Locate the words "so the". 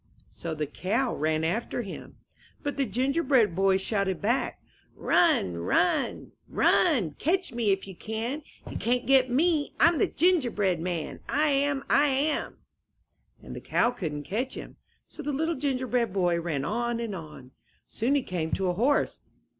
0.41-0.65, 15.05-15.31